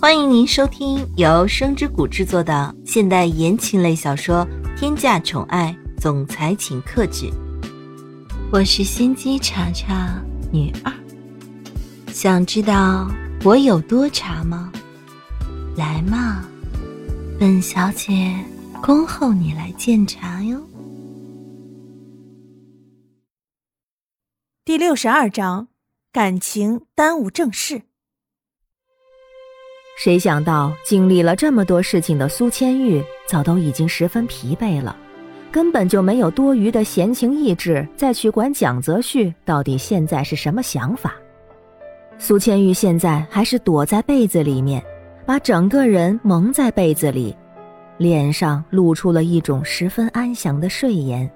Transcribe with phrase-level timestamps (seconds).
[0.00, 4.46] 欢迎您收听由声之谷制作的现代言情类小说
[4.78, 7.26] 《天价宠爱总裁请克制》，
[8.52, 10.22] 我是心机茶茶
[10.52, 10.92] 女二。
[12.12, 13.10] 想知道
[13.42, 14.72] 我有多茶吗？
[15.76, 16.48] 来嘛，
[17.40, 18.32] 本小姐
[18.80, 20.64] 恭候你来鉴茶哟。
[24.64, 25.66] 第六十二章，
[26.12, 27.82] 感情耽误正事。
[29.98, 34.96] 谁想到经历了这么多事情的苏千玉，早都已经十分疲惫了，
[35.50, 41.16] 根本就没有多余的闲情逸致再去管蒋泽旭到底现在是什么想法。
[42.16, 44.80] 苏千玉现在还是躲在被子里面，
[45.26, 47.36] 把整个人蒙在被子里，
[47.96, 51.28] 脸上露出了一种十分安详的睡颜，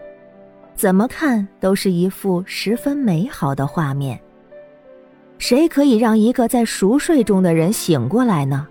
[0.77, 4.21] 怎么看都是一幅十分美好的画面。
[5.42, 8.64] 谁可以让一个在熟睡中的人醒过来呢？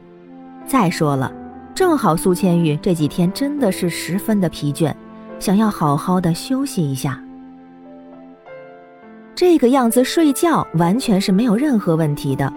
[0.65, 1.29] 再说了，
[1.75, 4.93] 正好苏千玉这几天真的是十分的疲倦，
[5.37, 7.21] 想要好好的休息一下。
[9.35, 12.49] 这个样子睡觉完全是没有任何问题的。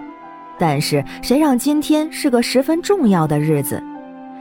[0.61, 3.83] 但是谁让今天是个十分重要的日子？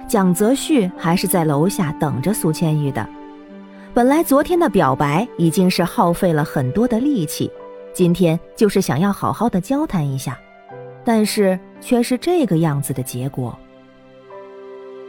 [0.07, 3.09] 蒋泽旭还是在楼下等着苏千玉的。
[3.91, 7.51] 本来昨天的表白已经是耗费了很多的力气。
[7.93, 10.39] 今天就是想要好好的交谈一下，
[11.05, 13.57] 但是却是这个样子的结果。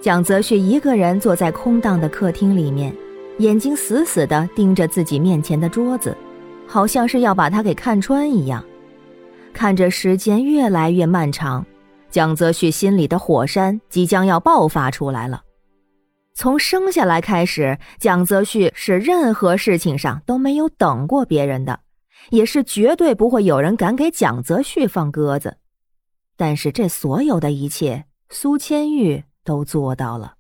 [0.03, 2.95] 蒋泽旭一个人坐在空荡的客厅里面，
[3.39, 6.15] 眼睛死死地盯着自己面前的桌子，
[6.67, 8.63] 好像是要把他给看穿一样。
[9.55, 11.65] 看着时间越来越漫长，
[12.11, 15.41] 蒋泽旭心里的火山即将要爆发出来了。
[16.35, 21.81] 从生下来开始，蒋泽旭是任何事情上都没有等过别人的。
[22.31, 25.59] 也是绝对不会有人敢给蒋泽旭放鸽子，
[26.37, 30.37] 但是这所有的一切，苏千玉都做到了。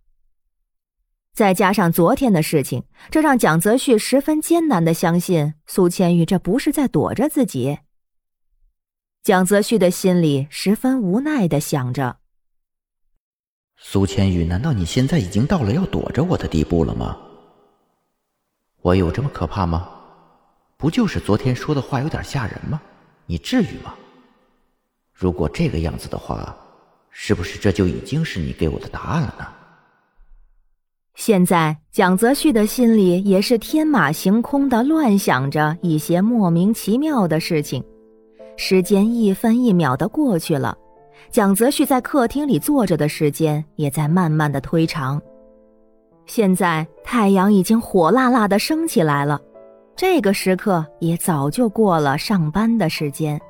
[1.32, 7.78] 再加上昨天的事情，这让蒋泽旭十分艰难的相信苏千玉这不是在躲着自己。
[9.22, 12.18] 蒋泽旭的心里十分无奈的想着：
[13.76, 17.18] 苏千玉，难道你现在已经到了要躲着我的地步了吗？
[18.82, 19.93] 我有这么可怕吗？
[20.84, 22.78] 不就是昨天说的话有点吓人吗？
[23.24, 23.94] 你至于吗？
[25.14, 26.54] 如果这个样子的话，
[27.08, 29.46] 是不是这就已经是你给我的答案了呢？
[31.14, 37.82] 现在蒋泽旭的心里也是天马行空的乱想着一些莫名其妙的事情，
[38.58, 40.76] 时间一分一秒的过去了，
[41.30, 45.18] 蒋泽旭在客厅里坐着的时间也在慢慢的推长。
[46.26, 49.40] 现在太阳已经火辣辣的升起来了。
[49.96, 53.40] 这个时刻也早就过了上班的时间，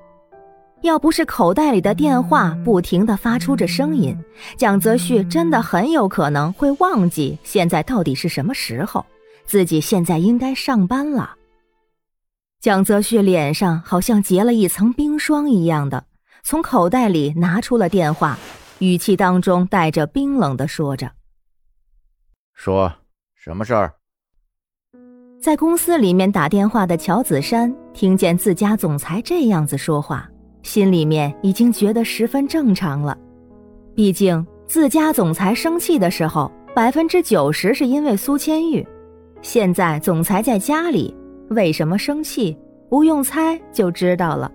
[0.82, 4.14] 要不是口袋里的电话不停的发出着声音，
[4.58, 9.04] 蒋泽旭真的很有可能会忘记现在到底是什么时候，
[9.46, 11.34] 自己现在应该上班了。
[12.60, 16.04] 蒋泽旭脸上好像结了一层冰霜一样的，
[16.42, 18.38] 从口袋里拿出了电话，
[18.80, 21.10] 语气当中带着冰冷的说着
[22.52, 22.92] ：“说
[23.34, 23.94] 什么事儿？”
[25.44, 30.26] 在公司里面打电话的乔子山听见自家总裁这样子说话，
[30.62, 33.14] 心里面已经觉得十分正常了。
[33.94, 38.82] 毕竟自家总裁生气的时候，百分之九十是因为苏千玉。
[39.42, 41.14] 现在总裁在家里，
[41.50, 42.56] 为什么生气？
[42.88, 44.50] 不用猜就知道了。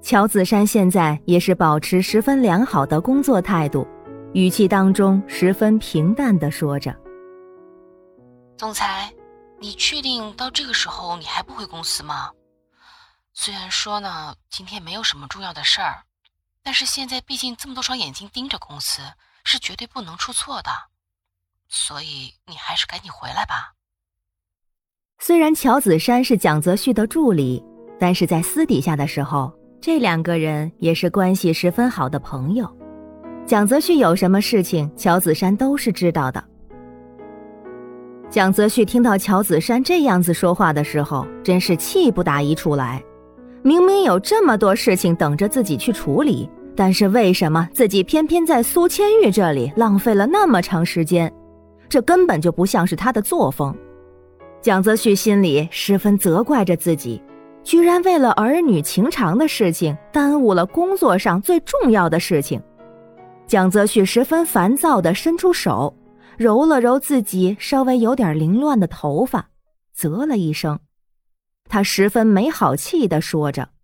[0.00, 3.84] 乔子山现在也是保持十分良好的工作态度，
[4.32, 6.94] 语气当中十分平淡的说着
[8.56, 9.12] ：“总裁。”
[9.60, 12.30] 你确定到这个时候你还不回公司吗？
[13.34, 16.02] 虽然说呢，今天没有什么重要的事儿，
[16.62, 19.02] 但是现在毕竟这么多双眼睛盯着公司，
[19.44, 20.70] 是绝对不能出错的。
[21.68, 23.74] 所以你还是赶紧回来吧。
[25.18, 27.62] 虽然乔子山是蒋泽旭的助理，
[28.00, 32.66] 但是在私底下的时候，这两个人也是关系十分好的朋友。
[33.46, 36.42] 蒋泽旭有什么事情，乔子山都是知道的。
[38.30, 43.02] 蒋泽旭听到乔子山这样子说话的时候，真是气不打一处来。
[43.62, 51.30] 明明有这么多事情等着自己去处理，但是为什么自己偏偏在苏千玉这里浪费了那么长时间？
[51.88, 53.76] 这根本就不像是他的作风。
[54.62, 57.20] 蒋泽旭心里十分责怪着自己，
[57.64, 62.62] 居然为了儿女情长的事情耽误了工作上最重要的事情。
[63.48, 65.92] 蒋泽旭十分烦躁地伸出手。
[66.40, 69.50] 揉了揉自己稍微有点凌乱的头发，
[69.92, 70.80] 啧了一声，
[71.64, 73.74] 他十分没好气的说着：“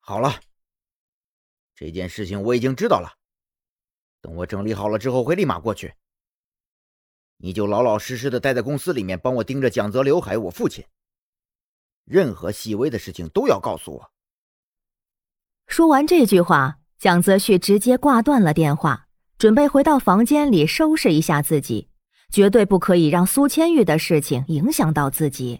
[0.00, 0.40] 好了，
[1.76, 3.16] 这件事情我已经知道了，
[4.20, 5.94] 等我整理好了之后会立马过去。
[7.36, 10.84] 你就老老实实的待在公司里面，帮我盯着蒋泽刘海我父亲。
[12.04, 14.10] 任何细微的事情都要告诉我。
[15.68, 19.06] 说完这句话，蒋泽旭直接挂断了电话，
[19.40, 21.88] 准备回到房间里收拾一下自己，
[22.30, 25.58] 绝对不可以让苏千玉的事情影响到自己。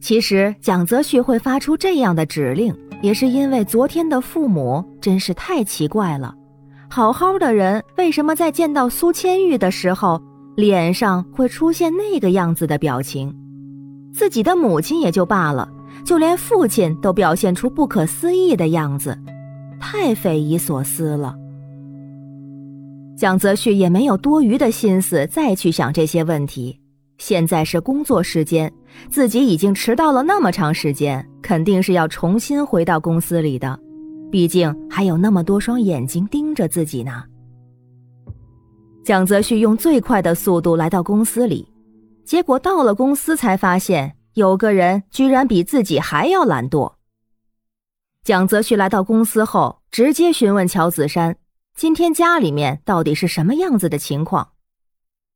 [0.00, 2.72] 其实蒋泽旭会发出这样的指令，
[3.02, 6.32] 也是因为昨天的父母真是太奇怪了。
[6.88, 10.22] 好好的人，为什么在见到苏千玉的时候，
[10.54, 13.34] 脸上会出现那个样子的表情？
[14.14, 15.68] 自己的母亲也就罢了，
[16.04, 19.18] 就连父亲都表现出不可思议的样子，
[19.80, 21.34] 太匪夷所思了。
[23.20, 26.80] 蒋泽旭也没有多余的心思再去想这些问题。
[27.18, 28.72] 现在是工作时间，
[29.10, 33.78] 自己已经迟到了那么长时间，肯定是要重新回到公司里的。
[34.32, 37.22] 毕竟还有那么多双眼睛盯着自己呢。
[39.04, 41.70] 蒋泽旭用最快的速度来到公司里，
[42.24, 46.90] 结果到了公司才发现有个人居然比自己还要懒惰。
[48.24, 51.36] 蒋泽旭来到公司后，直接询问乔子山
[51.74, 54.52] ：“今天家里面到底是什么样子的情况？”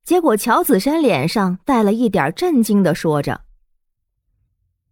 [0.04, 3.42] 结果乔子山脸上带了一点震惊的说着：“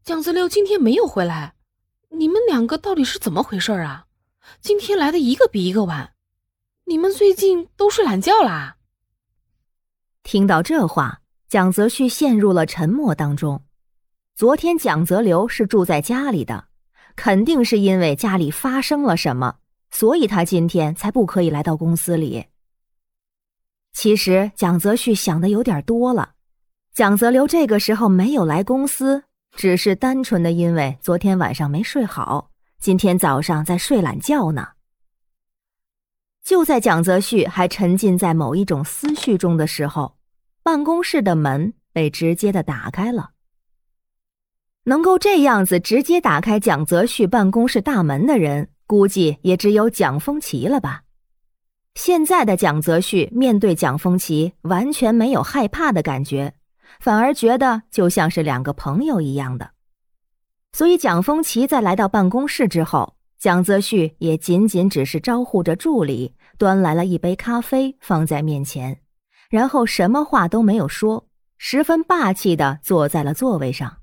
[0.02, 1.54] 蒋子六今天没有回来。”
[2.14, 4.04] 你们两个到底是怎么回事啊？
[4.60, 6.12] 今天来的一个比一个晚，
[6.84, 8.76] 你们最近都睡懒觉啦？
[10.22, 13.64] 听到这话，蒋泽旭陷入了沉默当中。
[14.34, 16.66] 昨天蒋泽流是住在家里的，
[17.16, 19.56] 肯定是因为家里发生了什么，
[19.92, 22.46] 所以他今天才不可以来到公司里。
[23.92, 26.32] 其实蒋泽旭想的有点多了，
[26.92, 29.22] 蒋泽流这个时候没有来公司。
[29.54, 34.66] 只是单纯的因为昨天晚上没睡好，今天早上在睡懒觉呢。
[36.42, 40.16] 就在蒋泽旭还沉浸在某一种思绪中的时候，
[40.62, 43.32] 办公室的门被直接的打开了。
[44.84, 51.04] 能够这样子直接打开蒋泽旭办公室大门的人，估计也只有蒋风奇了吧。
[51.94, 56.52] 现在的蒋泽旭面对蒋风奇，完全没有害怕的感觉。
[57.00, 59.70] 反而觉得就像是两个朋友一样的，
[60.72, 69.00] 所以蒋风奇在来到办公室之后，蒋泽旭也仅仅只是招呼着助理，端来了一杯咖啡放在面前，
[69.48, 73.96] 然后什么话都没有说，十分霸气的坐在了座位上。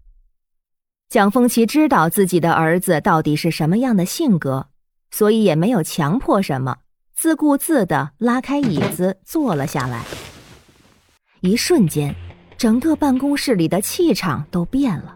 [1.10, 4.70] 蒋风奇知道自己的儿子到底是什么样的性格，
[5.12, 6.78] 所以也没有强迫什么，
[7.16, 10.04] 自顾自的拉开椅子坐了下来。
[11.42, 12.16] 一瞬间。
[12.58, 15.16] 整个办公室里的气场都变了，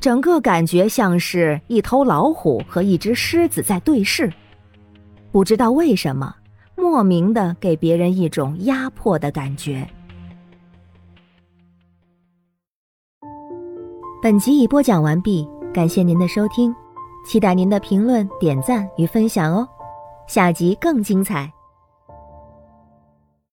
[0.00, 4.32] 整个感觉像是一头老虎和一只狮子在对视。
[5.30, 6.34] 不知道为什么，
[6.74, 9.86] 莫名的给别人一种压迫的感觉。
[14.22, 16.74] 本集已播讲完毕，感谢您的收听，
[17.28, 19.68] 期待您的评论、点赞与分享哦。
[20.26, 21.57] 下集更精彩。